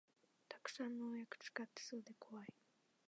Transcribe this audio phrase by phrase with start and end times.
[0.49, 2.51] たくさん農薬使ってそうでこわい